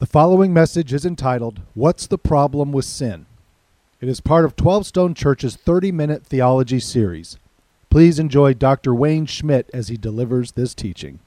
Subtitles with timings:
[0.00, 3.26] The following message is entitled, What's the Problem with Sin?
[4.00, 7.36] It is part of 12 Stone Church's 30 minute theology series.
[7.90, 8.94] Please enjoy Dr.
[8.94, 11.18] Wayne Schmidt as he delivers this teaching.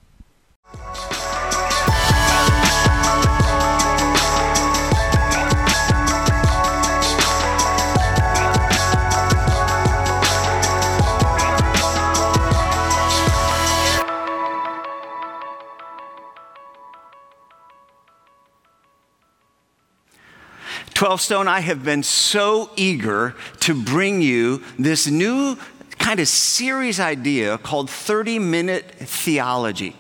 [21.03, 25.57] 12 Stone, I have been so eager to bring you this new
[25.99, 29.98] kind of series idea called 30 Minute Theology.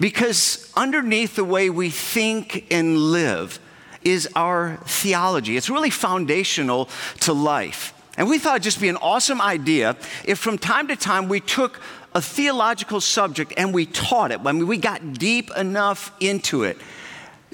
[0.00, 3.60] Because underneath the way we think and live
[4.02, 5.56] is our theology.
[5.56, 6.88] It's really foundational
[7.20, 7.94] to life.
[8.18, 11.38] And we thought it'd just be an awesome idea if from time to time we
[11.38, 11.80] took
[12.12, 14.40] a theological subject and we taught it.
[14.44, 16.76] I mean, we got deep enough into it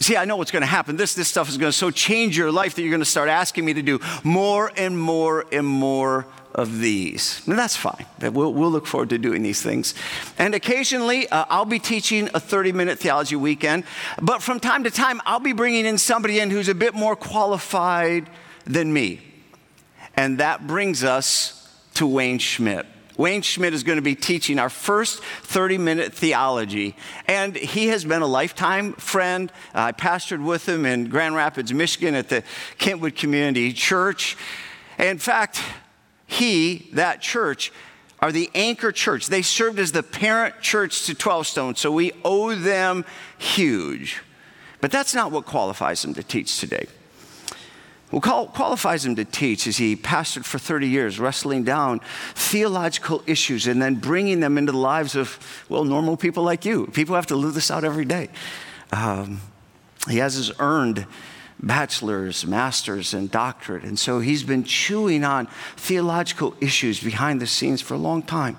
[0.01, 0.97] See, I know what's going to happen.
[0.97, 3.29] This, this stuff is going to so change your life that you're going to start
[3.29, 7.43] asking me to do more and more and more of these.
[7.47, 8.07] And that's fine.
[8.21, 9.95] We'll, we'll look forward to doing these things.
[10.39, 13.85] And occasionally, uh, I'll be teaching a 30 minute theology weekend.
[14.21, 17.17] But from time to time, I'll be bringing in somebody in who's a bit more
[17.17, 18.31] qualified
[18.65, 19.21] than me.
[20.15, 21.55] And that brings us
[21.95, 22.87] to Wayne Schmidt.
[23.19, 26.97] Wayne Schmidt is going to be teaching our first 30 minute theology.
[27.27, 29.53] And he has been a lifetime friend.
[29.75, 32.45] Uh, I pastored with him in Grand Rapids, Michigan at the
[32.79, 34.37] Kentwood Community Church.
[34.99, 35.61] In fact,
[36.27, 37.73] he, that church,
[38.21, 39.27] are the anchor church.
[39.27, 43.05] They served as the parent church to 12 Stone, so we owe them
[43.37, 44.21] huge.
[44.81, 46.87] But that's not what qualifies them to teach today.
[48.11, 52.01] What qualifies him to teach is he pastored for 30 years, wrestling down
[52.35, 56.87] theological issues and then bringing them into the lives of, well, normal people like you.
[56.87, 58.31] People have to live this out every day.
[58.93, 59.43] Um,
[60.09, 61.07] he has his earned
[61.63, 63.83] bachelor's, master's, and doctorate.
[63.83, 68.57] And so he's been chewing on theological issues behind the scenes for a long time.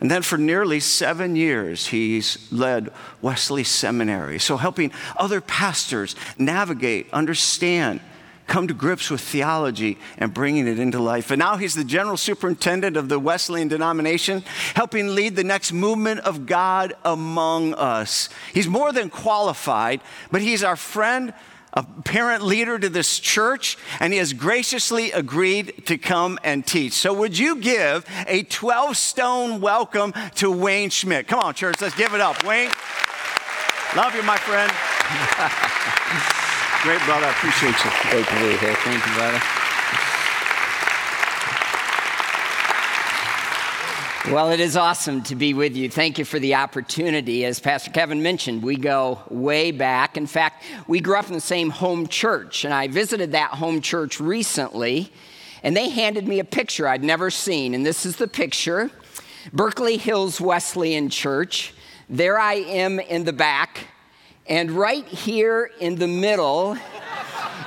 [0.00, 2.88] And then for nearly seven years, he's led
[3.20, 4.40] Wesley Seminary.
[4.40, 8.00] So helping other pastors navigate, understand,
[8.50, 11.30] come to grips with theology and bringing it into life.
[11.30, 14.42] And now he's the general superintendent of the Wesleyan denomination,
[14.74, 18.28] helping lead the next movement of God among us.
[18.52, 20.00] He's more than qualified,
[20.32, 21.32] but he's our friend,
[21.72, 26.94] a parent leader to this church, and he has graciously agreed to come and teach.
[26.94, 31.28] So, would you give a 12 stone welcome to Wayne Schmidt?
[31.28, 32.42] Come on, church, let's give it up.
[32.42, 32.72] Wayne,
[33.94, 34.72] love you, my friend.
[36.82, 37.26] Great, brother.
[37.26, 37.90] I appreciate you.
[38.10, 38.74] Great to be here.
[38.74, 39.40] Thank you, brother.
[44.34, 45.90] Well, it is awesome to be with you.
[45.90, 47.44] Thank you for the opportunity.
[47.44, 50.16] As Pastor Kevin mentioned, we go way back.
[50.16, 53.82] In fact, we grew up in the same home church, and I visited that home
[53.82, 55.12] church recently,
[55.62, 57.74] and they handed me a picture I'd never seen.
[57.74, 58.90] And this is the picture
[59.52, 61.74] Berkeley Hills Wesleyan Church.
[62.08, 63.88] There I am in the back
[64.50, 66.76] and right here in the middle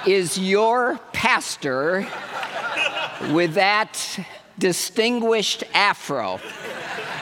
[0.06, 2.06] is your pastor
[3.32, 4.20] with that
[4.60, 6.42] distinguished afro.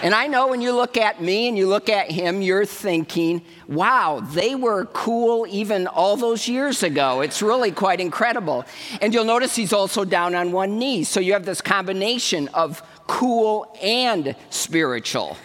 [0.01, 3.43] And I know when you look at me and you look at him, you're thinking,
[3.67, 7.21] wow, they were cool even all those years ago.
[7.21, 8.65] It's really quite incredible.
[8.99, 11.03] And you'll notice he's also down on one knee.
[11.03, 15.35] So you have this combination of cool and spiritual.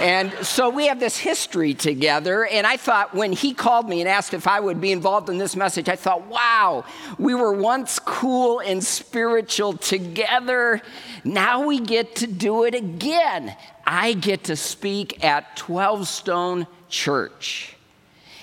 [0.00, 2.46] and so we have this history together.
[2.46, 5.36] And I thought when he called me and asked if I would be involved in
[5.36, 6.84] this message, I thought, wow,
[7.18, 10.80] we were once cool and spiritual together.
[11.24, 13.56] Now we get to do it again.
[13.84, 17.74] I get to speak at 12 Stone Church.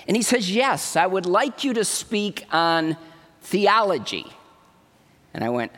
[0.06, 2.98] And he says, Yes, I would like you to speak on
[3.40, 4.26] theology.
[5.32, 5.72] And I went,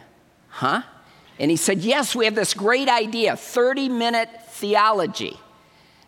[0.49, 0.83] Huh?
[1.39, 5.39] And he said, Yes, we have this great idea 30 minute theology.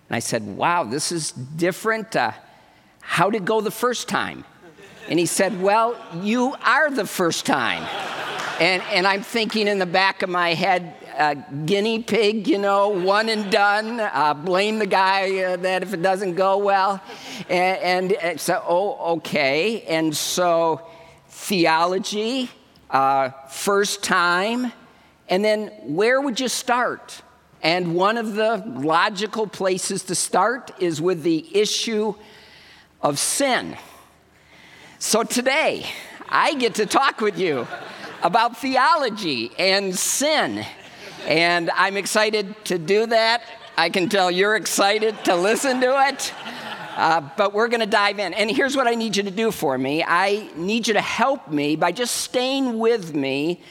[0.09, 2.17] And I said, Wow, this is different.
[2.17, 2.33] Uh,
[3.01, 4.45] how did it go the first time?
[5.09, 7.83] And he said, Well, you are the first time.
[8.61, 11.35] And, and I'm thinking in the back of my head, uh,
[11.65, 14.01] guinea pig, you know, one and done.
[14.01, 17.03] Uh, blame the guy uh, that if it doesn't go well.
[17.49, 19.83] And, and uh, so, oh, okay.
[19.83, 20.83] And so,
[21.29, 22.51] theology,
[22.91, 24.73] uh, first time,
[25.31, 27.23] and then where would you start?
[27.63, 32.15] And one of the logical places to start is with the issue
[33.01, 33.77] of sin.
[34.99, 35.87] So today,
[36.29, 37.67] I get to talk with you
[38.23, 40.67] about theology and sin.
[41.27, 43.43] And I'm excited to do that.
[43.77, 46.35] I can tell you're excited to listen to it.
[46.97, 48.35] Uh, but we're going to dive in.
[48.35, 51.49] And here's what I need you to do for me I need you to help
[51.49, 53.63] me by just staying with me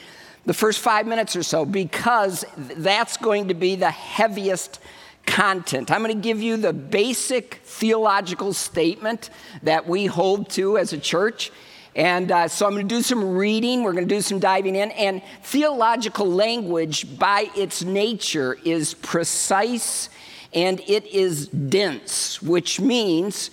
[0.50, 4.80] the first five minutes or so, because that's going to be the heaviest
[5.24, 5.92] content.
[5.92, 9.30] I'm going to give you the basic theological statement
[9.62, 11.52] that we hold to as a church.
[11.94, 14.74] And uh, so I'm going to do some reading, we're going to do some diving
[14.74, 14.90] in.
[14.90, 20.08] And theological language, by its nature, is precise
[20.52, 23.52] and it is dense, which means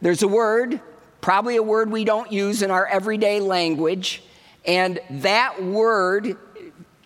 [0.00, 0.80] there's a word,
[1.20, 4.22] probably a word we don't use in our everyday language,
[4.66, 6.36] and that word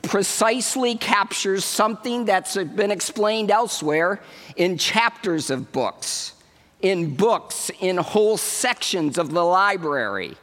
[0.02, 4.20] precisely captures something that's been explained elsewhere
[4.56, 6.32] in chapters of books,
[6.80, 10.36] in books, in whole sections of the library.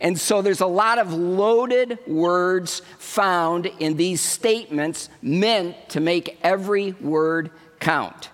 [0.00, 6.38] And so there's a lot of loaded words found in these statements meant to make
[6.42, 7.50] every word
[7.80, 8.30] count.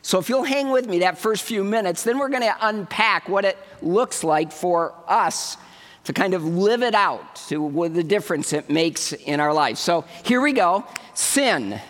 [0.00, 3.28] So if you'll hang with me that first few minutes, then we're going to unpack
[3.28, 5.56] what it looks like for us
[6.04, 9.78] to kind of live it out, to what the difference it makes in our life.
[9.78, 10.84] So here we go
[11.14, 11.80] sin,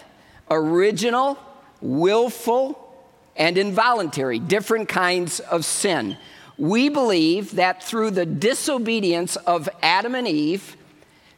[0.51, 1.39] original,
[1.81, 2.79] willful,
[3.37, 6.17] and involuntary, different kinds of sin.
[6.59, 10.77] We believe that through the disobedience of Adam and Eve,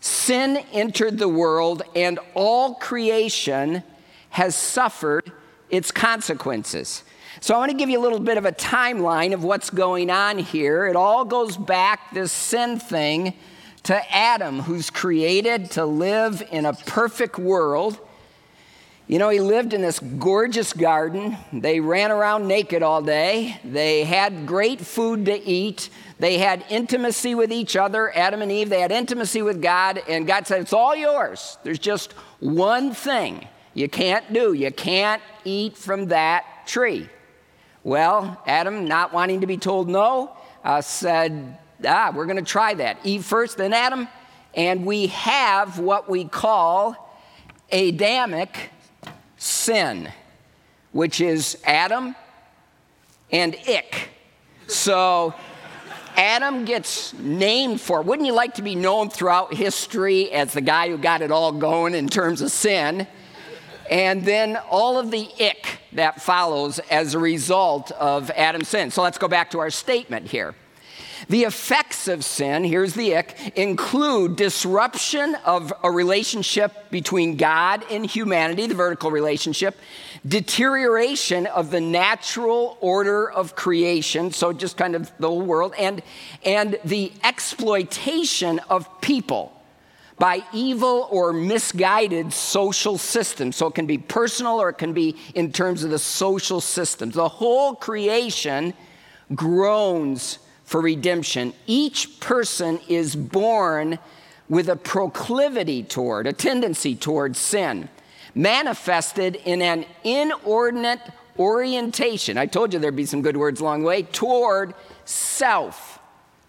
[0.00, 3.82] sin entered the world and all creation
[4.30, 5.30] has suffered
[5.70, 7.04] its consequences.
[7.44, 10.08] So I want to give you a little bit of a timeline of what's going
[10.08, 10.86] on here.
[10.86, 13.34] It all goes back, this sin thing,
[13.82, 17.98] to Adam, who's created to live in a perfect world.
[19.08, 21.36] You know, he lived in this gorgeous garden.
[21.52, 23.60] They ran around naked all day.
[23.62, 25.90] They had great food to eat.
[26.18, 28.70] They had intimacy with each other, Adam and Eve.
[28.70, 31.58] They had intimacy with God, and God said, It's all yours.
[31.62, 34.54] There's just one thing you can't do.
[34.54, 37.10] You can't eat from that tree.
[37.84, 40.34] Well, Adam, not wanting to be told no,
[40.64, 42.98] uh, said, Ah, we're going to try that.
[43.04, 44.08] Eve first, then Adam.
[44.54, 46.96] And we have what we call
[47.70, 48.70] Adamic
[49.36, 50.10] sin,
[50.92, 52.16] which is Adam
[53.30, 54.08] and ick.
[54.66, 55.34] So
[56.16, 60.88] Adam gets named for, wouldn't you like to be known throughout history as the guy
[60.88, 63.06] who got it all going in terms of sin?
[63.90, 68.90] And then all of the ick that follows as a result of Adam's sin.
[68.90, 70.54] So let's go back to our statement here.
[71.28, 78.04] The effects of sin, here's the ick, include disruption of a relationship between God and
[78.04, 79.78] humanity, the vertical relationship,
[80.26, 86.02] deterioration of the natural order of creation, so just kind of the whole world, and,
[86.44, 89.53] and the exploitation of people
[90.18, 93.56] by evil or misguided social systems.
[93.56, 97.14] So it can be personal or it can be in terms of the social systems.
[97.14, 98.74] The whole creation
[99.34, 101.52] groans for redemption.
[101.66, 103.98] Each person is born
[104.48, 107.88] with a proclivity toward, a tendency toward sin,
[108.34, 111.00] manifested in an inordinate
[111.38, 112.38] orientation.
[112.38, 114.74] I told you there'd be some good words along the way, toward
[115.04, 115.93] self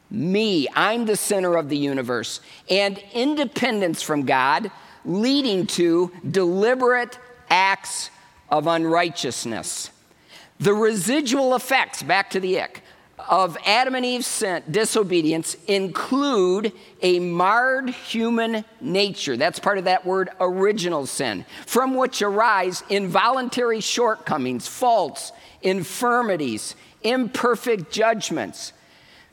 [0.10, 0.68] me.
[0.75, 2.42] I'm the center of the universe.
[2.69, 4.72] And independence from God,
[5.04, 7.19] leading to deliberate
[7.50, 8.10] acts
[8.50, 9.92] of unrighteousness.
[10.60, 12.81] The residual effects, back to the ick,
[13.30, 16.71] of Adam and Eve's sin, disobedience include
[17.02, 19.35] a marred human nature.
[19.35, 25.31] That's part of that word original sin, from which arise involuntary shortcomings, faults,
[25.62, 28.74] infirmities, imperfect judgments.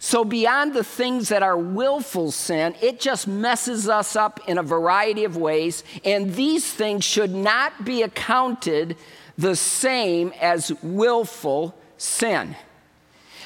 [0.04, 4.62] So, beyond the things that are willful sin, it just messes us up in a
[4.62, 5.84] variety of ways.
[6.04, 8.96] And these things should not be accounted
[9.38, 12.56] the same as willful sin.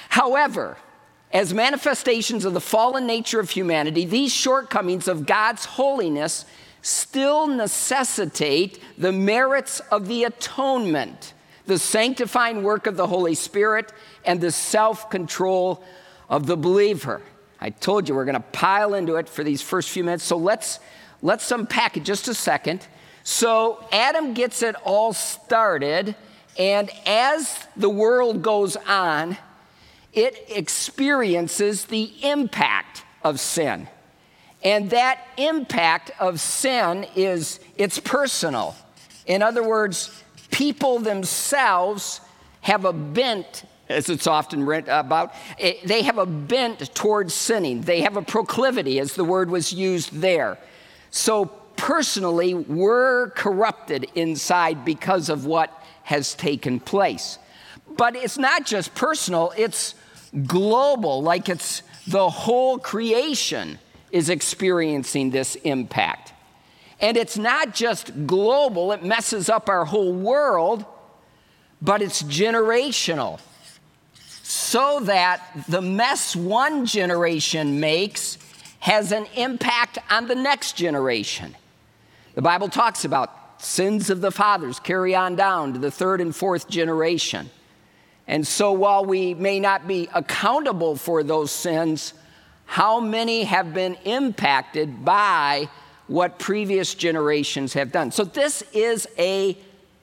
[0.08, 0.78] However,
[1.30, 6.46] as manifestations of the fallen nature of humanity, these shortcomings of God's holiness
[6.80, 11.34] still necessitate the merits of the atonement,
[11.66, 13.92] the sanctifying work of the Holy Spirit,
[14.24, 15.84] and the self control
[16.28, 17.22] of the believer.
[17.60, 20.24] I told you we're going to pile into it for these first few minutes.
[20.24, 20.78] So let's
[21.22, 22.86] let's unpack it just a second.
[23.22, 26.14] So Adam gets it all started,
[26.58, 29.36] and as the world goes on,
[30.12, 33.88] it experiences the impact of sin.
[34.62, 38.74] And that impact of sin is it's personal.
[39.26, 42.20] In other words, people themselves
[42.62, 45.32] have a bent as it's often read about.
[45.58, 49.72] Eh, they have a bent towards sinning, they have a proclivity, as the word was
[49.72, 50.58] used there.
[51.10, 55.70] So, personally, we're corrupted inside because of what
[56.04, 57.38] has taken place.
[57.96, 59.94] But it's not just personal, it's
[60.46, 63.78] global, like it's the whole creation
[64.10, 66.32] is experiencing this impact.
[67.00, 70.84] And it's not just global, it messes up our whole world,
[71.82, 73.40] but it's generational.
[74.48, 78.38] So that the mess one generation makes
[78.78, 81.56] has an impact on the next generation.
[82.36, 86.34] The Bible talks about sins of the fathers carry on down to the third and
[86.34, 87.50] fourth generation.
[88.28, 92.14] And so while we may not be accountable for those sins,
[92.66, 95.68] how many have been impacted by
[96.06, 98.12] what previous generations have done?
[98.12, 99.58] So this is a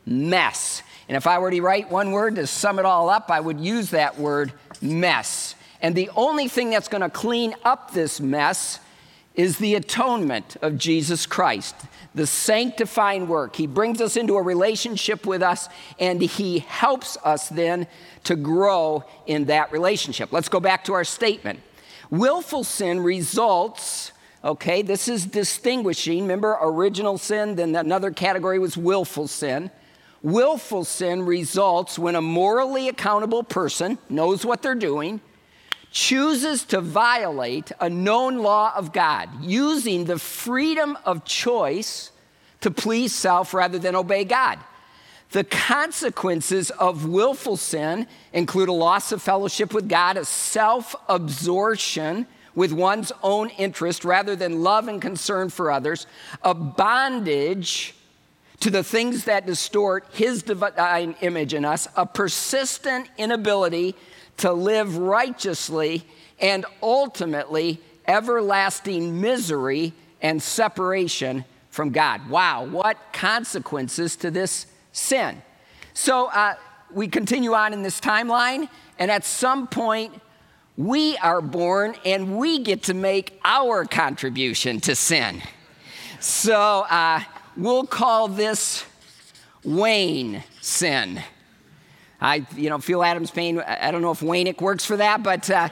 [0.06, 0.84] mess.
[1.14, 3.60] And if I were to write one word to sum it all up, I would
[3.60, 4.52] use that word
[4.82, 5.54] mess.
[5.80, 8.80] And the only thing that's going to clean up this mess
[9.36, 11.76] is the atonement of Jesus Christ,
[12.16, 13.56] the sanctifying work.
[13.56, 17.86] He brings us into a relationship with us and he helps us then
[18.24, 20.34] to grow in that relationship.
[20.34, 21.60] Let's go back to our statement.
[22.10, 26.24] Willful sin results, okay, this is distinguishing.
[26.24, 29.70] Remember, original sin, then another category was willful sin.
[30.24, 35.20] Willful sin results when a morally accountable person knows what they're doing
[35.92, 42.12] chooses to violate a known law of God using the freedom of choice
[42.62, 44.60] to please self rather than obey God.
[45.32, 52.28] The consequences of willful sin include a loss of fellowship with God, a self absorption
[52.56, 56.08] with one's own interest rather than love and concern for others,
[56.44, 57.94] a bondage
[58.64, 63.94] to the things that distort His divine image in us, a persistent inability
[64.38, 66.06] to live righteously,
[66.40, 69.92] and ultimately everlasting misery
[70.22, 72.30] and separation from God.
[72.30, 75.42] Wow, what consequences to this sin?
[75.94, 76.56] So uh,
[76.90, 80.14] we continue on in this timeline, and at some point,
[80.78, 85.42] we are born and we get to make our contribution to sin.
[86.22, 87.20] So uh,
[87.58, 88.86] we'll call this
[89.64, 91.22] Wayne sin.
[92.20, 93.60] I, you know, feel Adam's pain.
[93.60, 95.70] I don't know if Waynick works for that, but uh,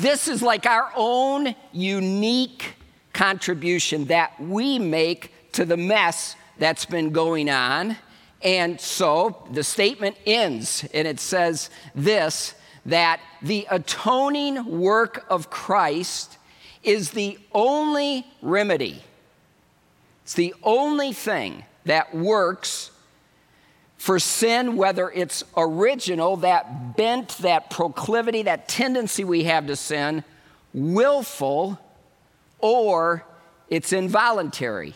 [0.00, 2.74] this is like our own unique
[3.12, 7.96] contribution that we make to the mess that's been going on.
[8.42, 12.54] And so the statement ends, and it says this
[12.84, 16.36] that the atoning work of Christ
[16.82, 19.00] is the only remedy.
[20.22, 22.90] It's the only thing that works
[23.96, 30.24] for sin, whether it's original, that bent, that proclivity, that tendency we have to sin,
[30.74, 31.78] willful,
[32.58, 33.24] or
[33.68, 34.94] it's involuntary.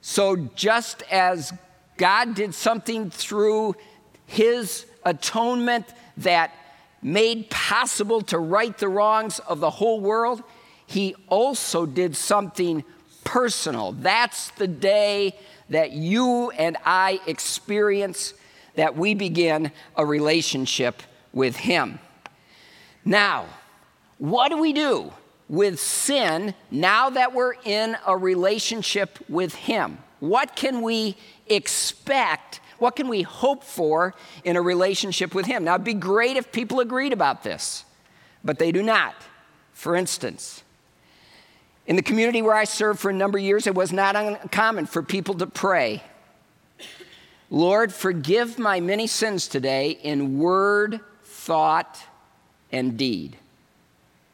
[0.00, 1.52] So just as
[1.96, 3.74] God did something through
[4.26, 5.86] his atonement
[6.18, 6.52] that
[7.02, 10.42] made possible to right the wrongs of the whole world,
[10.86, 12.84] he also did something
[13.26, 13.92] personal.
[13.92, 18.32] That's the day that you and I experience
[18.76, 21.02] that we begin a relationship
[21.32, 21.98] with Him.
[23.04, 23.46] Now,
[24.18, 25.12] what do we do
[25.48, 29.98] with sin now that we're in a relationship with Him?
[30.20, 31.16] What can we
[31.46, 32.60] expect?
[32.78, 34.14] What can we hope for
[34.44, 35.64] in a relationship with Him?
[35.64, 37.84] Now, it'd be great if people agreed about this,
[38.44, 39.14] but they do not.
[39.72, 40.62] For instance,
[41.86, 44.86] in the community where I served for a number of years, it was not uncommon
[44.86, 46.02] for people to pray,
[47.48, 52.02] Lord, forgive my many sins today in word, thought,
[52.72, 53.36] and deed.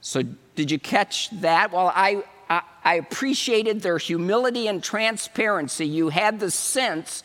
[0.01, 0.23] So,
[0.55, 1.73] did you catch that?
[1.73, 5.87] Well, I, I, I appreciated their humility and transparency.
[5.87, 7.23] You had the sense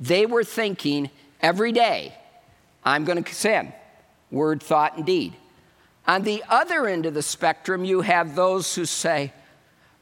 [0.00, 2.14] they were thinking every day,
[2.82, 3.72] I'm going to sin,
[4.30, 5.34] word, thought, and deed.
[6.06, 9.32] On the other end of the spectrum, you have those who say,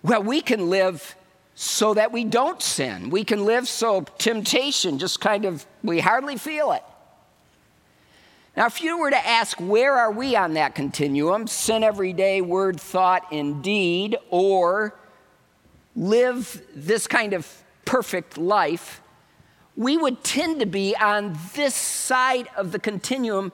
[0.04, 1.16] well, we can live
[1.54, 3.08] so that we don't sin.
[3.08, 6.82] We can live so temptation just kind of, we hardly feel it.
[8.54, 11.46] Now, if you were to ask, where are we on that continuum?
[11.46, 14.94] Sin every day, word, thought, and deed, or
[15.96, 17.50] live this kind of
[17.87, 19.00] perfect life,
[19.75, 23.52] we would tend to be on this side of the continuum,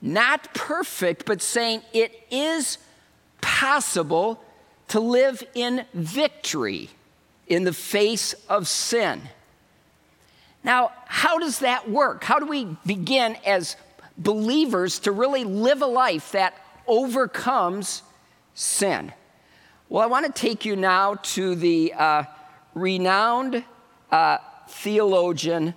[0.00, 2.78] not perfect, but saying it is
[3.42, 4.42] possible
[4.90, 6.90] to live in victory
[7.46, 9.22] in the face of sin.
[10.64, 12.24] Now, how does that work?
[12.24, 13.76] How do we begin as
[14.18, 16.54] believers to really live a life that
[16.86, 18.02] overcomes
[18.54, 19.12] sin?
[19.88, 22.24] Well, I want to take you now to the uh,
[22.74, 23.64] renowned
[24.10, 25.74] uh, theologian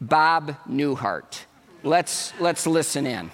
[0.00, 1.44] Bob Newhart.
[1.82, 3.30] let's, let's listen in.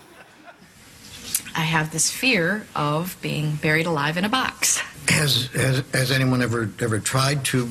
[1.57, 4.79] I have this fear of being buried alive in a box.
[5.09, 7.69] Has, has, has anyone ever, ever tried to,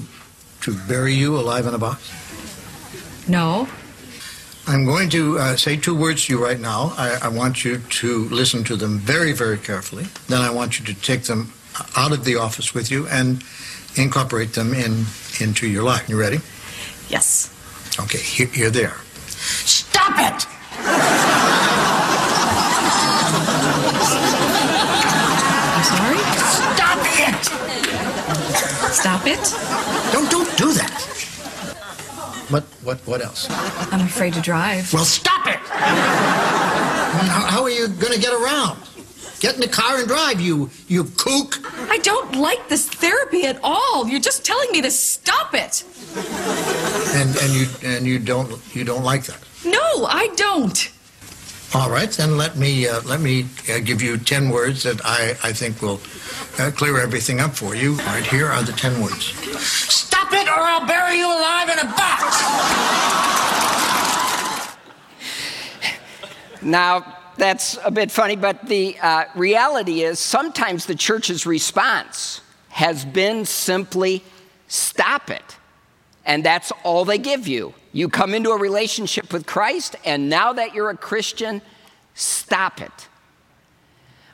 [0.61, 2.11] to bury you alive in a box?
[3.27, 3.67] No.
[4.65, 6.93] I'm going to uh, say two words to you right now.
[6.97, 10.05] I, I want you to listen to them very, very carefully.
[10.27, 11.51] Then I want you to take them
[11.97, 13.43] out of the office with you and
[13.95, 15.05] incorporate them in
[15.39, 16.07] into your life.
[16.07, 16.39] You ready?
[17.09, 17.49] Yes.
[17.99, 18.99] Okay, here, here they are.
[19.65, 20.52] Stop it!
[29.03, 29.43] Stop it?
[30.13, 31.01] Don't don't do that.
[32.47, 33.49] What what what else?
[33.91, 34.93] I'm afraid to drive.
[34.93, 35.59] Well, stop it!
[35.59, 38.79] How, how are you going to get around?
[39.41, 41.59] Get in the car and drive, you you kook.
[41.91, 44.07] I don't like this therapy at all.
[44.07, 45.83] You're just telling me to stop it.
[47.13, 49.39] And and you and you don't you don't like that.
[49.65, 50.89] No, I don't.
[51.75, 55.31] All right, then let me uh, let me uh, give you ten words that I,
[55.43, 55.99] I think will
[56.59, 57.93] uh, clear everything up for you.
[57.93, 59.33] All right, here are the ten words.
[59.59, 62.23] Stop it, or I'll bury you alive in a box.
[66.61, 73.03] Now, that's a bit funny, but the uh, reality is sometimes the church's response has
[73.03, 74.23] been simply
[74.67, 75.57] stop it.
[76.25, 77.73] And that's all they give you.
[77.93, 81.61] You come into a relationship with Christ, and now that you're a Christian,
[82.15, 83.07] stop it.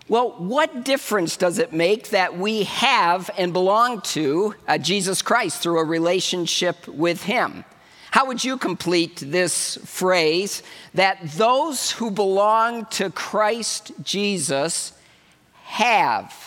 [0.08, 5.62] Well, what difference does it make that we have and belong to uh, Jesus Christ
[5.62, 7.66] through a relationship with Him?
[8.12, 10.64] How would you complete this phrase
[10.96, 14.94] that those who belong to Christ Jesus
[15.66, 16.39] have?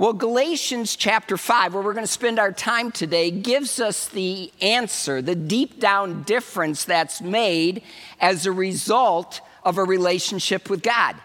[0.00, 4.50] Well, Galatians chapter 5, where we're going to spend our time today, gives us the
[4.62, 7.82] answer, the deep down difference that's made
[8.18, 11.16] as a result of a relationship with God.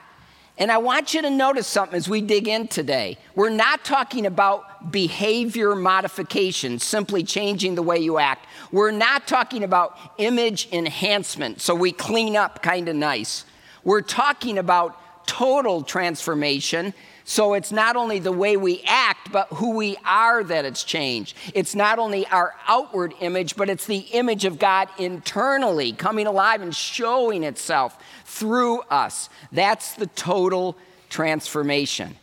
[0.57, 3.17] And I want you to notice something as we dig in today.
[3.33, 8.45] We're not talking about behavior modification, simply changing the way you act.
[8.73, 13.45] We're not talking about image enhancement, so we clean up kind of nice.
[13.85, 16.93] We're talking about total transformation
[17.27, 21.35] so it's not only the way we act, but who we are that it's changed.
[21.55, 26.61] It's not only our outward image, but it's the image of God internally coming alive
[26.61, 29.29] and showing itself through us.
[29.51, 30.77] That's the total
[31.09, 32.15] transformation.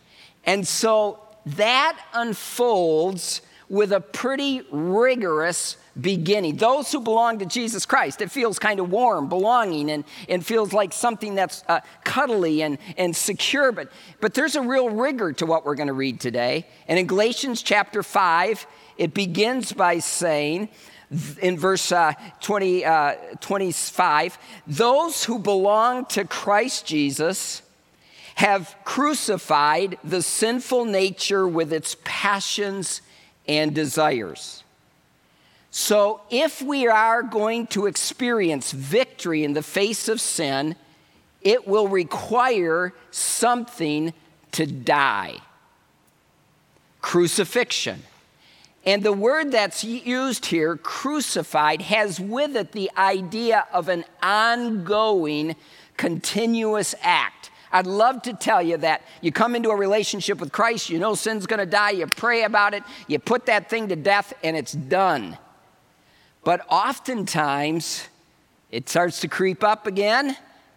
[0.45, 6.57] And so that unfolds with a pretty rigorous beginning.
[6.57, 10.72] Those who belong to Jesus Christ, it feels kind of warm, belonging, and, and feels
[10.72, 13.72] like something that's uh, cuddly and, and secure.
[13.72, 16.66] But, but there's a real rigor to what we're going to read today.
[16.88, 18.66] And in Galatians chapter 5,
[18.98, 20.68] it begins by saying,
[21.42, 27.62] in verse uh, 20, uh, 25, those who belong to Christ Jesus
[28.37, 33.03] have crucified the sinful nature with its passions
[33.46, 34.62] and desires.
[35.70, 40.76] So, if we are going to experience victory in the face of sin,
[41.40, 44.12] it will require something
[44.52, 45.40] to die
[47.02, 48.05] crucifixion.
[48.85, 55.55] And the word that's used here, crucified, has with it the idea of an ongoing,
[55.96, 57.50] continuous act.
[57.72, 61.14] I'd love to tell you that you come into a relationship with Christ, you know
[61.14, 64.72] sin's gonna die, you pray about it, you put that thing to death, and it's
[64.72, 65.38] done.
[66.44, 68.08] But oftentimes,
[68.70, 70.37] it starts to creep up again,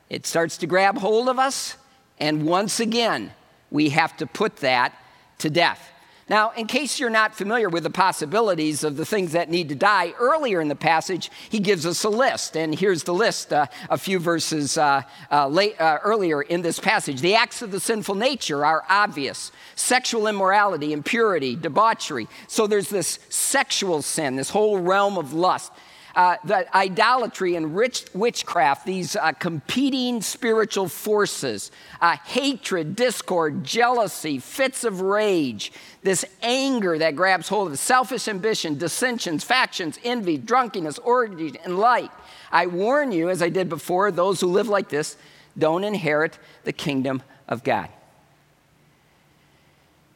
[0.10, 1.76] it starts to grab hold of us,
[2.20, 3.32] and once again,
[3.72, 4.94] we have to put that
[5.40, 5.92] to death.
[6.28, 9.76] Now, in case you're not familiar with the possibilities of the things that need to
[9.76, 12.58] die, earlier in the passage, he gives us a list.
[12.58, 16.80] And here's the list uh, a few verses uh, uh, late, uh, earlier in this
[16.80, 17.22] passage.
[17.22, 22.28] The acts of the sinful nature are obvious sexual immorality, impurity, debauchery.
[22.48, 25.72] So there's this sexual sin, this whole realm of lust
[26.16, 34.40] uh, the idolatry and rich witchcraft, these uh, competing spiritual forces, uh, hatred, discord, jealousy,
[34.40, 35.74] fits of rage,
[36.04, 41.78] this anger that grabs hold of us, selfish ambition, dissensions, factions, envy, drunkenness, orgies, and
[41.78, 42.12] light.
[42.52, 45.18] I warn you, as I did before, those who live like this
[45.58, 47.90] don't inherit the kingdom of God.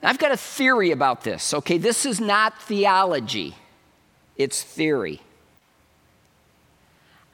[0.02, 1.78] I've got a theory about this, okay?
[1.78, 3.56] This is not theology,
[4.38, 5.22] it's theory.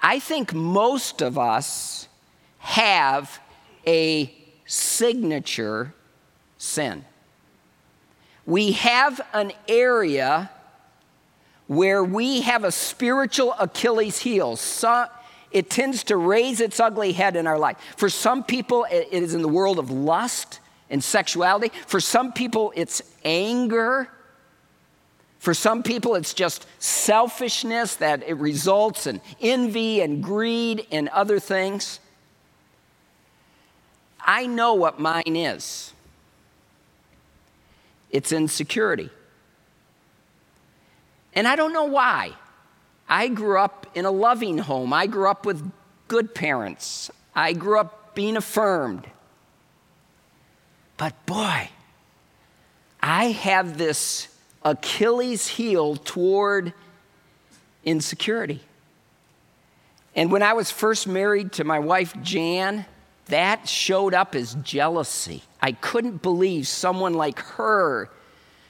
[0.07, 2.07] I think most of us
[2.59, 3.39] have
[3.87, 4.31] a
[4.67, 5.95] signature
[6.59, 7.03] sin.
[8.45, 10.51] We have an area
[11.65, 14.55] where we have a spiritual Achilles heel.
[14.57, 15.07] So
[15.49, 17.77] it tends to raise its ugly head in our life.
[17.97, 20.59] For some people, it is in the world of lust
[20.91, 21.75] and sexuality.
[21.87, 24.07] For some people, it's anger.
[25.45, 31.39] For some people, it's just selfishness that it results in envy and greed and other
[31.39, 31.99] things.
[34.19, 35.93] I know what mine is
[38.09, 39.11] it's insecurity.
[41.35, 42.31] And I don't know why.
[43.07, 44.93] I grew up in a loving home.
[44.93, 45.71] I grew up with
[46.07, 47.11] good parents.
[47.35, 49.05] I grew up being affirmed.
[50.97, 51.69] But boy,
[52.99, 54.29] I have this
[54.65, 56.73] Achilles heel toward
[57.85, 58.61] insecurity.
[60.15, 62.85] And when I was first married to my wife, Jan,
[63.27, 65.43] that showed up as jealousy.
[65.61, 68.09] I couldn't believe someone like her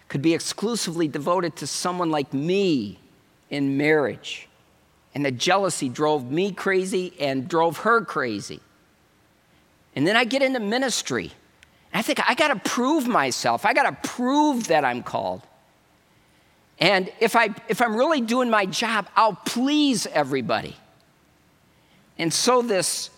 [0.10, 3.00] could be exclusively devoted to someone like me
[3.50, 4.48] in marriage.
[5.14, 8.60] And the jealousy drove me crazy and drove her crazy.
[9.96, 11.32] And then I get into ministry.
[11.94, 13.66] I think I got to prove myself.
[13.66, 15.42] I got to prove that I'm called.
[16.80, 20.76] And if, I, if I'm really doing my job, I'll please everybody.
[22.18, 23.10] And so this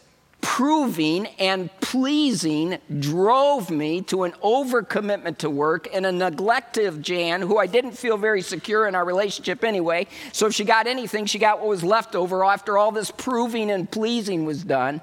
[0.42, 7.42] proving and pleasing drove me to an overcommitment to work and a neglect of Jan,
[7.42, 10.08] who I didn't feel very secure in our relationship anyway.
[10.32, 13.72] So if she got anything, she got what was left over after all this proving
[13.72, 15.02] and pleasing was done.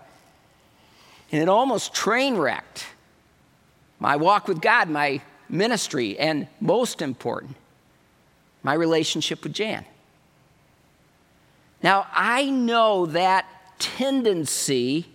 [1.32, 2.86] And it almost train wrecked
[3.98, 7.56] my walk with God, my ministry, and most important,
[8.64, 9.84] my relationship with Jan.
[11.82, 13.46] Now, I know that
[13.78, 15.06] tendency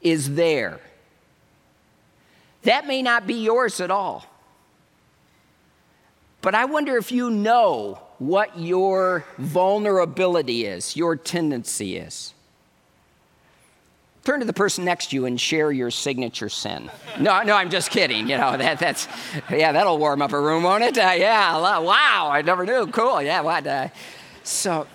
[0.00, 0.80] is there.
[2.62, 4.26] That may not be yours at all.
[6.40, 12.32] But I wonder if you know what your vulnerability is, your tendency is.
[14.26, 16.90] Turn to the person next to you and share your signature sin.
[17.20, 18.28] No, no, I'm just kidding.
[18.28, 19.06] You know that that's
[19.48, 20.98] yeah, that'll warm up a room, won't it?
[20.98, 22.88] Uh, yeah, wow, I never knew.
[22.88, 23.42] Cool, yeah.
[23.42, 23.64] What?
[23.64, 23.86] Uh,
[24.42, 24.88] so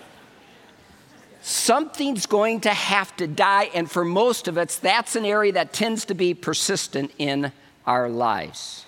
[1.41, 5.71] something's going to have to die, and for most of us, that's an area that
[5.71, 7.53] tends to be persistent in
[7.87, 8.85] our lives.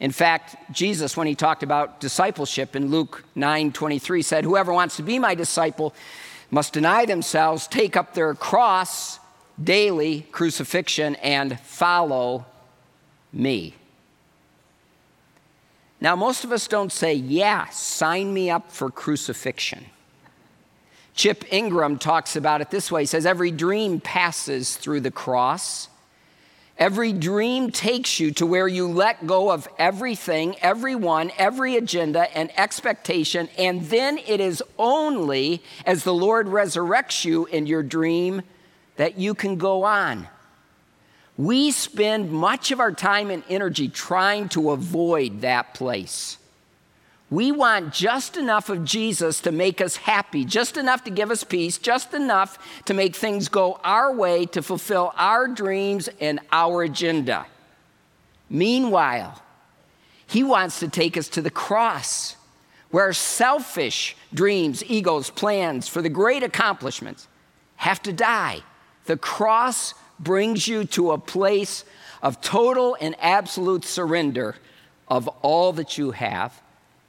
[0.00, 4.96] In fact, Jesus, when he talked about discipleship in Luke 9 23, said, Whoever wants
[4.96, 5.94] to be my disciple
[6.50, 9.18] must deny themselves, take up their cross
[9.64, 12.46] daily crucifixion and follow
[13.32, 13.74] me.
[16.00, 19.86] Now, most of us don't say, Yeah, sign me up for crucifixion.
[21.14, 25.88] Chip Ingram talks about it this way He says, Every dream passes through the cross.
[26.78, 32.50] Every dream takes you to where you let go of everything, everyone, every agenda and
[32.58, 38.42] expectation, and then it is only as the Lord resurrects you in your dream
[38.96, 40.28] that you can go on.
[41.36, 46.38] We spend much of our time and energy trying to avoid that place.
[47.30, 51.44] We want just enough of Jesus to make us happy, just enough to give us
[51.44, 56.82] peace, just enough to make things go our way to fulfill our dreams and our
[56.82, 57.46] agenda.
[58.50, 59.40] Meanwhile,
[60.26, 62.36] He wants to take us to the cross
[62.90, 67.26] where selfish dreams, egos, plans for the great accomplishments
[67.76, 68.62] have to die
[69.06, 71.84] the cross brings you to a place
[72.22, 74.54] of total and absolute surrender
[75.08, 76.60] of all that you have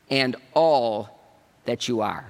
[0.10, 1.20] and all
[1.66, 2.26] that you are.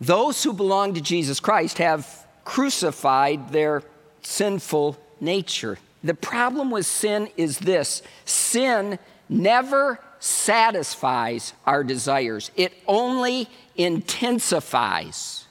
[0.00, 3.82] Those who belong to Jesus Christ have crucified their
[4.22, 5.78] sinful nature.
[6.02, 15.46] The problem with sin is this sin never satisfies our desires, it only intensifies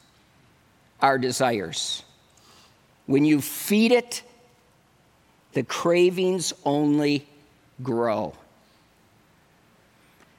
[1.02, 2.04] our desires.
[3.06, 4.24] When you feed it,
[5.52, 7.28] the cravings only
[7.84, 8.34] grow.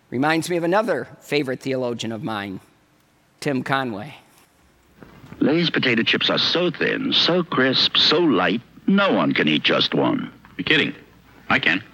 [0.09, 2.61] Reminds me of another favorite theologian of mine,
[3.41, 4.15] Tim Conway.
[5.41, 9.93] Lay's potato chips are so thin, so crisp, so light, no one can eat just
[9.93, 10.33] one.
[10.57, 10.95] You're kidding.
[11.51, 11.85] I can.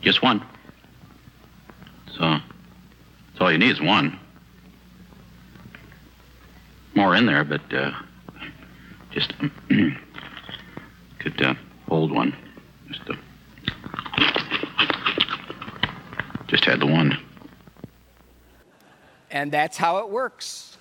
[0.00, 0.44] Just one.
[2.16, 4.18] So, that's all you need is one.
[6.94, 7.92] More in there, but uh,
[9.10, 9.32] just
[11.18, 11.54] could uh,
[11.88, 12.34] hold one.
[12.88, 13.14] Just, uh,
[16.48, 17.16] just had the one.
[19.30, 20.76] And that's how it works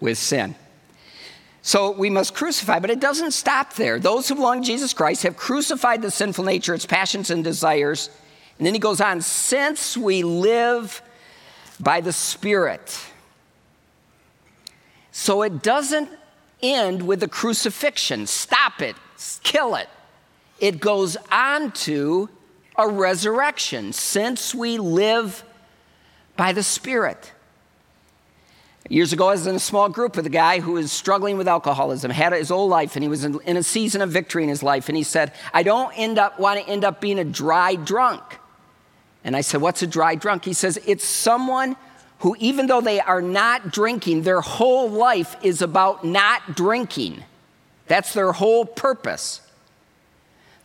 [0.00, 0.54] with sin.
[1.62, 3.98] So we must crucify, but it doesn't stop there.
[3.98, 8.08] Those who belong to Jesus Christ have crucified the sinful nature, its passions and desires.
[8.60, 11.00] And then he goes on, since we live
[11.80, 13.00] by the Spirit.
[15.12, 16.10] So it doesn't
[16.62, 18.26] end with the crucifixion.
[18.26, 18.96] Stop it,
[19.42, 19.88] kill it.
[20.58, 22.28] It goes on to
[22.76, 25.42] a resurrection since we live
[26.36, 27.32] by the Spirit.
[28.90, 31.48] Years ago, I was in a small group with a guy who was struggling with
[31.48, 34.50] alcoholism, had his whole life, and he was in, in a season of victory in
[34.50, 34.90] his life.
[34.90, 38.22] And he said, I don't end up want to end up being a dry drunk.
[39.24, 40.44] And I said, What's a dry drunk?
[40.44, 41.76] He says, It's someone
[42.20, 47.24] who, even though they are not drinking, their whole life is about not drinking.
[47.86, 49.40] That's their whole purpose.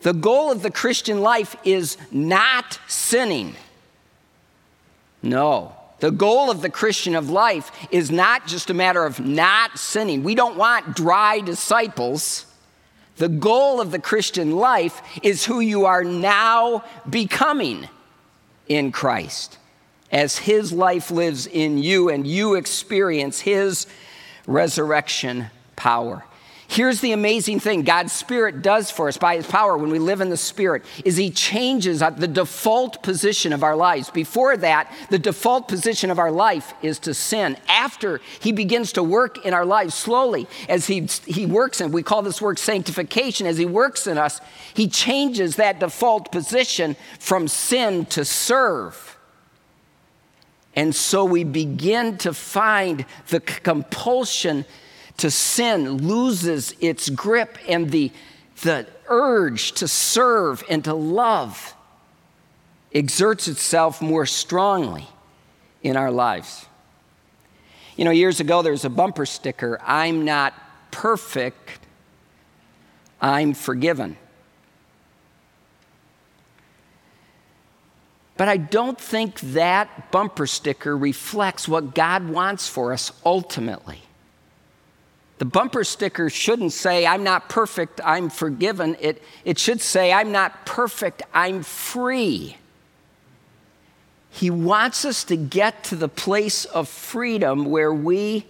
[0.01, 3.55] The goal of the Christian life is not sinning.
[5.23, 5.73] No.
[6.01, 10.23] The goal of the Christian of life is not just a matter of not sinning.
[10.23, 12.45] We don't want dry disciples.
[13.15, 17.87] The goal of the Christian life is who you are now becoming
[18.67, 19.57] in Christ
[20.11, 23.87] as his life lives in you and you experience his
[24.47, 26.23] resurrection power.
[26.67, 30.19] Here's the amazing thing God's Spirit does for us by His power when we live
[30.19, 34.09] in the Spirit is He changes uh, the default position of our lives.
[34.09, 37.57] Before that, the default position of our life is to sin.
[37.67, 42.03] After He begins to work in our lives slowly, as He, he works in, we
[42.03, 44.41] call this work sanctification, as He works in us,
[44.73, 49.17] He changes that default position from sin to serve.
[50.75, 54.65] And so we begin to find the compulsion
[55.17, 58.11] to sin loses its grip and the,
[58.61, 61.73] the urge to serve and to love
[62.93, 65.07] exerts itself more strongly
[65.83, 66.65] in our lives.
[67.95, 70.53] You know, years ago there was a bumper sticker I'm not
[70.91, 71.79] perfect,
[73.21, 74.17] I'm forgiven.
[78.37, 84.01] But I don't think that bumper sticker reflects what God wants for us ultimately.
[85.37, 88.95] The bumper sticker shouldn't say, I'm not perfect, I'm forgiven.
[89.01, 92.57] It, it should say, I'm not perfect, I'm free.
[94.29, 98.45] He wants us to get to the place of freedom where we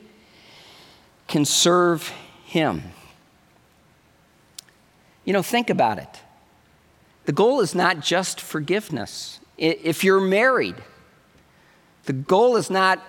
[1.27, 2.11] can serve
[2.45, 2.83] Him.
[5.23, 6.21] You know, think about it.
[7.25, 10.75] The goal is not just forgiveness, if you're married,
[12.03, 13.01] the goal is not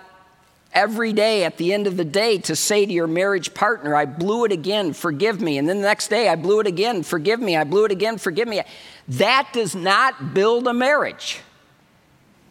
[0.76, 4.04] every day at the end of the day to say to your marriage partner, I
[4.04, 5.58] blew it again, forgive me.
[5.58, 7.56] And then the next day, I blew it again, forgive me.
[7.56, 8.62] I blew it again, forgive me.
[9.08, 11.40] That does not build a marriage.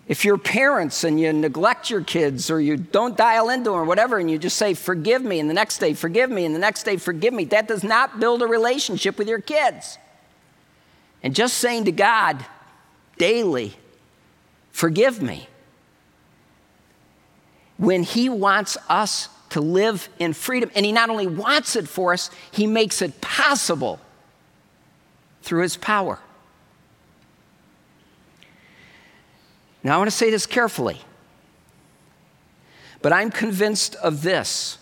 [0.07, 3.85] If you're parents and you neglect your kids or you don't dial into them or
[3.85, 6.59] whatever, and you just say, forgive me, and the next day, forgive me, and the
[6.59, 9.97] next day, forgive me, that does not build a relationship with your kids.
[11.23, 12.45] And just saying to God
[13.17, 13.75] daily,
[14.75, 15.47] Forgive me.
[17.77, 22.13] When He wants us to live in freedom, and He not only wants it for
[22.13, 23.99] us, He makes it possible
[25.41, 26.19] through His power.
[29.83, 30.99] Now, I want to say this carefully,
[33.01, 34.79] but I'm convinced of this.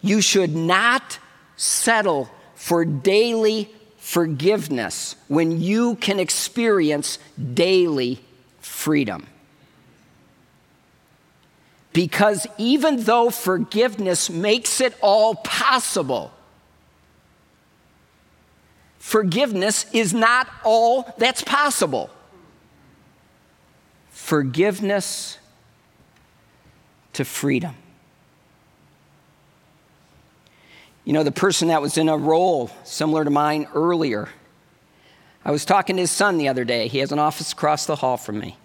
[0.00, 1.18] You should not
[1.56, 7.18] settle for daily forgiveness when you can experience
[7.54, 8.20] daily
[8.60, 9.26] freedom.
[11.92, 16.32] Because even though forgiveness makes it all possible,
[18.98, 22.10] forgiveness is not all that's possible.
[24.10, 25.38] Forgiveness
[27.14, 27.74] to freedom.
[31.04, 34.28] You know, the person that was in a role similar to mine earlier,
[35.44, 36.86] I was talking to his son the other day.
[36.86, 38.56] He has an office across the hall from me.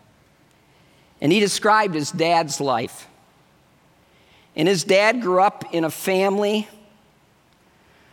[1.22, 3.08] And he described his dad's life.
[4.56, 6.68] And his dad grew up in a family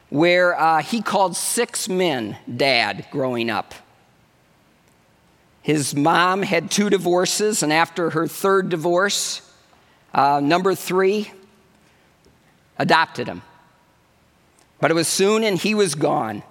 [0.09, 3.74] where uh, he called six men dad growing up.
[5.62, 9.48] His mom had two divorces, and after her third divorce,
[10.12, 11.31] uh, number three
[12.78, 13.42] adopted him.
[14.81, 16.42] But it was soon and he was gone.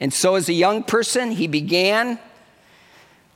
[0.00, 2.18] And so, as a young person, he began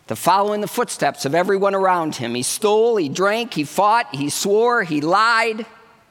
[0.07, 2.35] to follow in the footsteps of everyone around him.
[2.35, 5.67] He stole, he drank, he fought, he swore, he lied.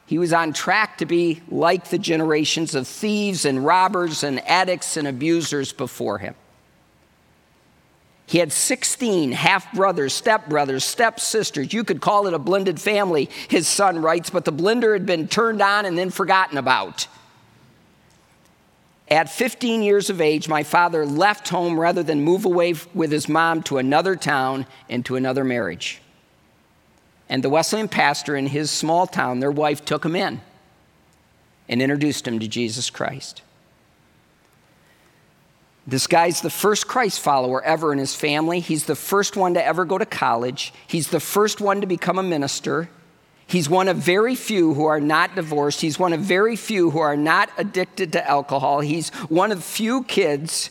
[0.06, 4.96] He was on track to be like the generations of thieves and robbers and addicts
[4.96, 6.34] and abusers before him.
[8.26, 11.72] He had 16 half brothers, step brothers, step sisters.
[11.72, 15.28] You could call it a blended family, his son writes, but the blender had been
[15.28, 17.06] turned on and then forgotten about.
[19.08, 23.28] At 15 years of age, my father left home rather than move away with his
[23.28, 26.00] mom to another town and to another marriage.
[27.28, 30.40] And the Wesleyan pastor in his small town, their wife took him in
[31.68, 33.42] and introduced him to Jesus Christ.
[35.86, 38.60] This guy's the first Christ follower ever in his family.
[38.60, 40.72] He's the first one to ever go to college.
[40.86, 42.88] He's the first one to become a minister.
[43.46, 45.80] He's one of very few who are not divorced.
[45.80, 48.80] He's one of very few who are not addicted to alcohol.
[48.80, 50.70] He's one of few kids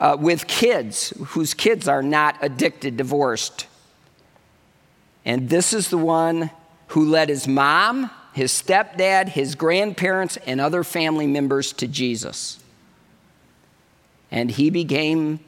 [0.00, 3.66] uh, with kids whose kids are not addicted, divorced.
[5.24, 6.50] And this is the one
[6.88, 12.58] who led his mom, his stepdad, his grandparents, and other family members to Jesus
[14.34, 15.38] and he became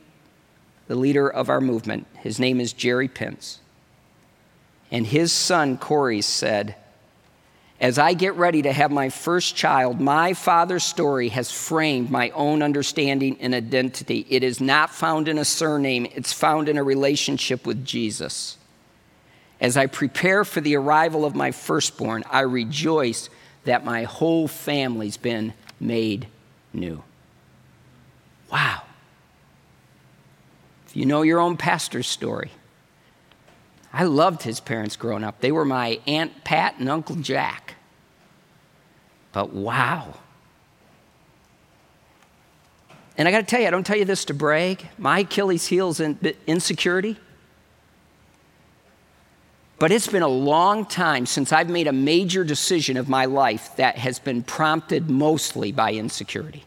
[0.87, 2.07] the leader of our movement.
[2.19, 3.59] His name is Jerry Pence.
[4.91, 6.77] And his son, Corey, said,
[7.81, 12.31] As I get ready to have my first child, my father's story has framed my
[12.31, 14.27] own understanding and identity.
[14.29, 18.59] It is not found in a surname, it's found in a relationship with Jesus.
[19.61, 23.31] As I prepare for the arrival of my firstborn, I rejoice
[23.65, 26.29] that my whole family's been made
[26.73, 27.03] new.
[28.53, 28.83] Wow.
[30.87, 32.51] If you know your own pastor's story,
[33.97, 35.41] I loved his parents growing up.
[35.41, 37.77] They were my Aunt Pat and Uncle Jack.
[39.33, 40.13] But wow.
[43.17, 44.87] And I got to tell you, I don't tell you this to brag.
[44.99, 47.17] My Achilles heel is in insecurity.
[49.79, 53.77] But it's been a long time since I've made a major decision of my life
[53.77, 56.65] that has been prompted mostly by insecurity.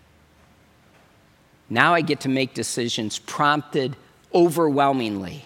[1.69, 3.95] Now I get to make decisions prompted
[4.33, 5.45] overwhelmingly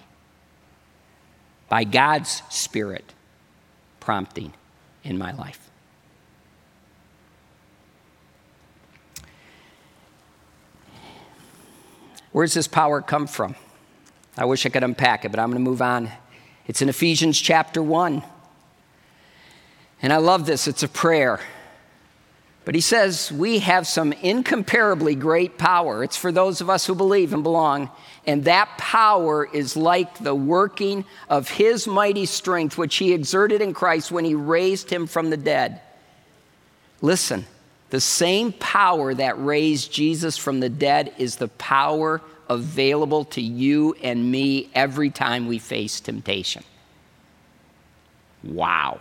[1.74, 3.04] by God's Spirit
[4.00, 4.54] prompting
[5.04, 5.72] in my life.
[12.32, 13.56] Where does this power come from?
[14.38, 16.12] I wish I could unpack it, but I'm going to move on.
[16.68, 18.22] It's in Ephesians chapter 1.
[20.04, 21.40] And I love this, it's a prayer.
[22.66, 26.04] But he says we have some incomparably great power.
[26.04, 27.92] It's for those of us who believe and belong.
[28.26, 33.74] And that power is like the working of his mighty strength, which he exerted in
[33.74, 35.82] Christ when he raised him from the dead.
[37.02, 37.46] Listen,
[37.90, 43.94] the same power that raised Jesus from the dead is the power available to you
[44.02, 46.64] and me every time we face temptation.
[48.42, 49.00] Wow.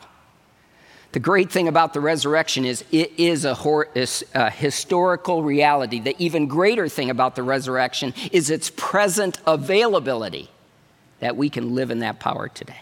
[1.12, 6.00] The great thing about the resurrection is it is a, hor- a, historical reality.
[6.00, 10.48] The even greater thing about the resurrection is its present availability
[11.20, 12.80] that we can live in that power today.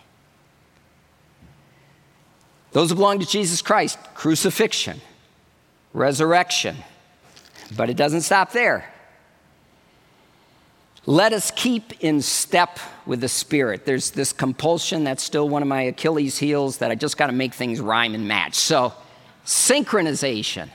[2.73, 5.01] Those who belong to Jesus Christ, crucifixion,
[5.93, 6.77] resurrection.
[7.77, 8.89] But it doesn't stop there.
[11.05, 12.79] Let us keep in step
[13.11, 13.85] with the Spirit.
[13.87, 17.33] There's this compulsion that's still one of my Achilles' heels that I just got to
[17.33, 18.55] make things rhyme and match.
[18.55, 18.93] So,
[19.45, 20.69] synchronization.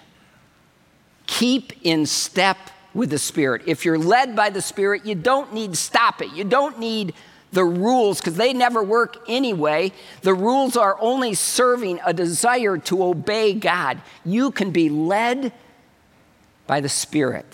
[1.28, 2.58] Keep in step
[2.94, 3.62] with the Spirit.
[3.68, 6.34] If you're led by the Spirit, you don't need to stop it.
[6.34, 7.14] You don't need
[7.54, 9.94] the rules because they never work anyway.
[10.22, 14.02] The rules are only serving a desire to obey God.
[14.26, 15.54] You can be led
[16.68, 17.46] by the Spirit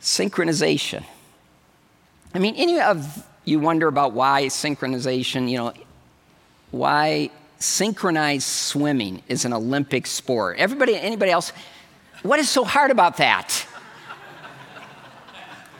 [0.00, 1.02] synchronization.
[2.34, 5.72] I mean, any of you wonder about why synchronization, you know,
[6.70, 10.58] why synchronized swimming is an Olympic sport.
[10.58, 11.52] Everybody, anybody else,
[12.22, 13.66] what is so hard about that?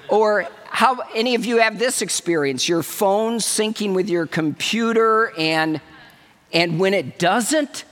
[0.09, 5.81] or how any of you have this experience your phone syncing with your computer and
[6.53, 7.85] and when it doesn't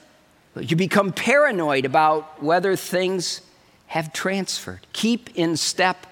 [0.59, 3.43] you become paranoid about whether things
[3.89, 6.07] have transferred keep in step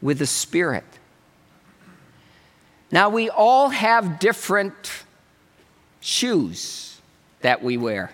[0.00, 0.84] with the Spirit.
[2.90, 4.74] Now, we all have different
[6.00, 7.00] shoes
[7.40, 8.10] that we wear.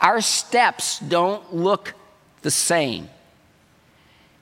[0.00, 1.94] Our steps don't look
[2.42, 3.08] the same.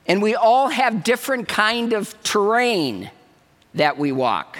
[0.07, 3.09] And we all have different kind of terrain
[3.73, 4.57] that we walk.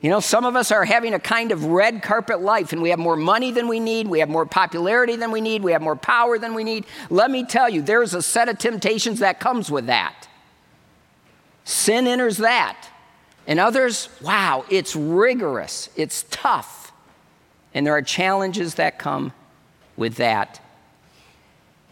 [0.00, 2.90] You know, some of us are having a kind of red carpet life, and we
[2.90, 5.80] have more money than we need, we have more popularity than we need, we have
[5.80, 6.84] more power than we need.
[7.08, 10.28] Let me tell you, there's a set of temptations that comes with that.
[11.64, 12.88] Sin enters that.
[13.46, 16.92] And others, wow, it's rigorous, it's tough.
[17.74, 19.32] And there are challenges that come
[19.96, 20.60] with that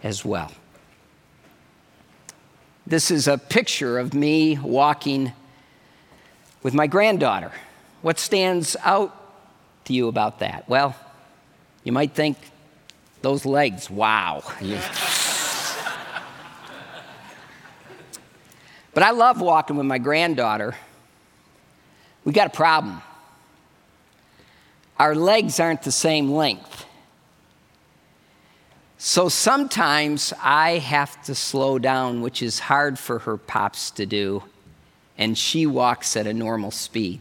[0.03, 0.51] as well.
[2.87, 5.33] This is a picture of me walking
[6.63, 7.53] with my granddaughter.
[8.01, 9.15] What stands out
[9.85, 10.69] to you about that?
[10.69, 10.97] Well,
[11.85, 12.39] you might think
[13.21, 14.43] those legs, wow.
[18.95, 20.75] but I love walking with my granddaughter.
[22.25, 23.03] We got a problem.
[24.99, 26.87] our legs aren't the same length.
[28.99, 34.45] So sometimes I have to slow down, which is hard for her pops to do,
[35.19, 37.21] and she walks at a normal speed.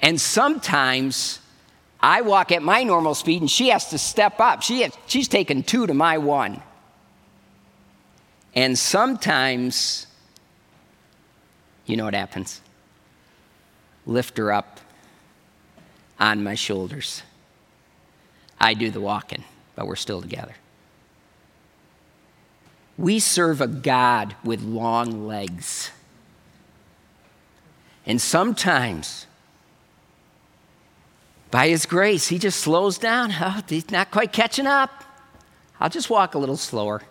[0.00, 1.38] And sometimes
[2.00, 4.62] I walk at my normal speed and she has to step up.
[4.62, 6.60] She has, she's taken two to my one.
[8.54, 10.08] And sometimes,
[11.86, 12.60] you know what happens?
[14.06, 14.80] Lift her up
[16.18, 17.22] on my shoulders.
[18.60, 19.44] I do the walking,
[19.74, 20.54] but we're still together.
[22.96, 25.90] We serve a God with long legs.
[28.06, 29.26] And sometimes,
[31.50, 33.32] by His grace, He just slows down.
[33.40, 35.04] Oh, he's not quite catching up.
[35.80, 37.02] I'll just walk a little slower.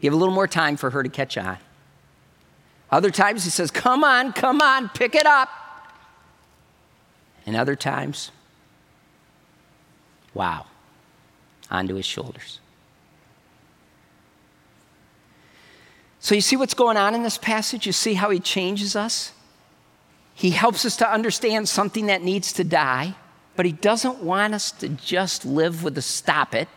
[0.00, 1.58] Give a little more time for her to catch on.
[2.90, 5.48] Other times, He says, Come on, come on, pick it up.
[7.46, 8.30] And other times,
[10.32, 10.66] wow,
[11.70, 12.60] onto His shoulders.
[16.20, 17.86] So, you see what's going on in this passage?
[17.86, 19.32] You see how He changes us?
[20.34, 23.14] He helps us to understand something that needs to die,
[23.56, 26.68] but He doesn't want us to just live with a stop it.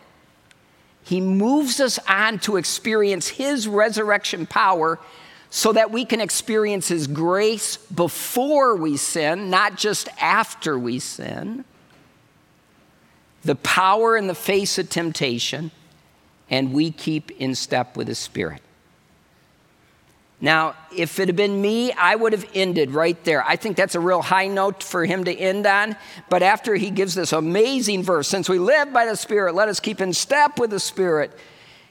[1.02, 4.98] He moves us on to experience His resurrection power
[5.50, 11.64] so that we can experience His grace before we sin, not just after we sin.
[13.42, 15.70] The power in the face of temptation,
[16.50, 18.62] and we keep in step with His Spirit.
[20.40, 23.44] Now, if it had been me, I would have ended right there.
[23.44, 25.96] I think that's a real high note for him to end on.
[26.28, 29.80] But after he gives this amazing verse, since we live by the Spirit, let us
[29.80, 31.36] keep in step with the Spirit,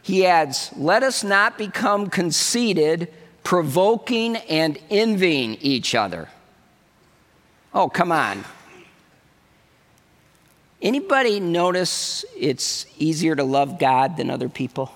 [0.02, 3.14] he adds, Let us not become conceited,
[3.48, 6.28] provoking, and envying each other.
[7.74, 8.44] Oh, come on.
[10.82, 14.92] Anybody notice it's easier to love God than other people?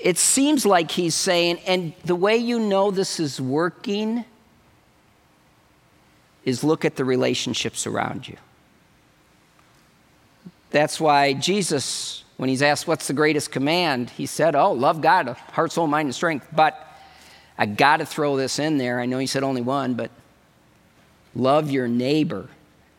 [0.00, 4.24] it seems like he's saying, and the way you know this is working
[6.44, 8.36] is look at the relationships around you.
[10.70, 15.28] That's why Jesus, when he's asked what's the greatest command, he said, Oh, love God,
[15.28, 16.46] heart, soul, mind, and strength.
[16.52, 16.80] But
[17.56, 18.98] I got to throw this in there.
[19.00, 20.10] I know he said only one, but
[21.34, 22.48] love your neighbor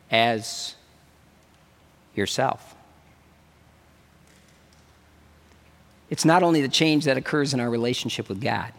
[0.09, 0.75] as
[2.15, 2.75] yourself.
[6.09, 8.71] It's not only the change that occurs in our relationship with God,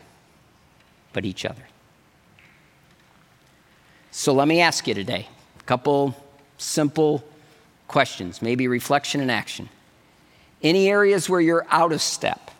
[1.12, 1.62] but each other.
[4.10, 5.28] So let me ask you today
[5.58, 6.16] a couple
[6.56, 7.22] simple
[7.88, 9.68] questions, maybe reflection and action.
[10.66, 12.50] Any areas where you're out of step?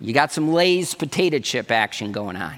[0.00, 2.56] You got some Lay's potato chip action going on.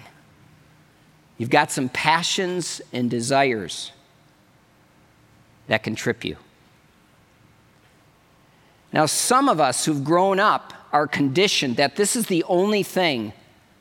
[1.36, 3.90] You've got some passions and desires
[5.66, 6.36] that can trip you.
[8.92, 13.32] Now, some of us who've grown up are conditioned that this is the only thing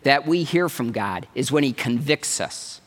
[0.02, 2.82] that we hear from God is when He convicts us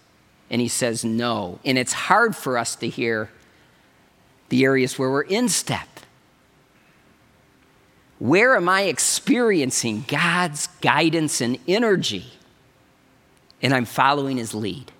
[0.51, 1.61] and He says no.
[1.65, 3.31] And it's hard for us to hear
[4.49, 5.87] the areas where we're in step.
[8.19, 12.33] Where am I experiencing God's guidance and energy?
[13.61, 14.93] And I'm following His lead.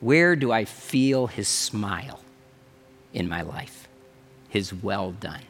[0.00, 2.20] Where do I feel His smile
[3.12, 3.88] in my life?
[4.48, 5.42] his well done.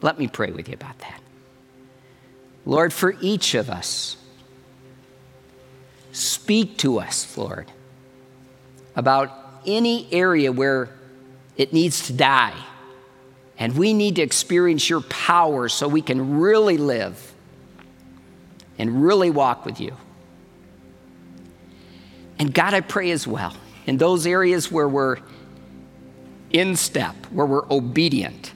[0.00, 1.20] Let me pray with you about that.
[2.66, 4.16] Lord, for each of us,
[6.12, 7.70] speak to us, Lord,
[8.96, 9.30] about
[9.66, 10.88] any area where
[11.56, 12.54] it needs to die.
[13.58, 17.32] And we need to experience your power so we can really live
[18.78, 19.96] and really walk with you.
[22.38, 23.54] And God, I pray as well,
[23.86, 25.18] in those areas where we're
[26.50, 28.52] in step, where we're obedient.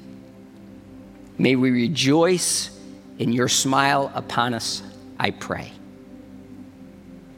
[1.39, 2.71] May we rejoice
[3.19, 4.83] in your smile upon us,
[5.19, 5.73] I pray.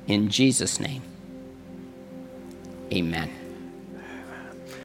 [0.06, 1.02] In Jesus' name,
[2.92, 3.39] amen.